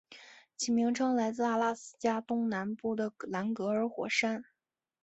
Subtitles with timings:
[0.57, 4.43] 其名称来自阿拉斯加东南部的兰格尔火山。